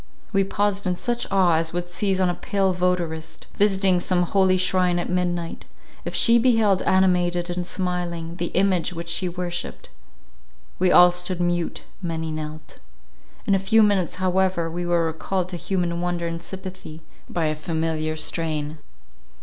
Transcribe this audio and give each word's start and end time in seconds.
We 0.33 0.43
paused 0.43 0.87
in 0.87 0.95
such 0.95 1.27
awe 1.31 1.57
as 1.57 1.73
would 1.73 1.87
seize 1.87 2.19
on 2.19 2.27
a 2.27 2.33
pale 2.33 2.73
votarist, 2.73 3.45
visiting 3.53 3.99
some 3.99 4.23
holy 4.23 4.57
shrine 4.57 4.97
at 4.97 5.11
midnight; 5.11 5.65
if 6.05 6.15
she 6.15 6.39
beheld 6.39 6.81
animated 6.81 7.51
and 7.51 7.67
smiling, 7.67 8.37
the 8.37 8.47
image 8.55 8.93
which 8.93 9.09
she 9.09 9.29
worshipped. 9.29 9.89
We 10.79 10.91
all 10.91 11.11
stood 11.11 11.39
mute; 11.39 11.83
many 12.01 12.31
knelt. 12.31 12.79
In 13.45 13.53
a 13.53 13.59
few 13.59 13.83
minutes 13.83 14.15
however, 14.15 14.71
we 14.71 14.87
were 14.87 15.05
recalled 15.05 15.49
to 15.49 15.55
human 15.57 16.01
wonder 16.01 16.25
and 16.25 16.41
sympathy 16.41 17.03
by 17.29 17.45
a 17.45 17.53
familiar 17.55 18.15
strain. 18.15 18.79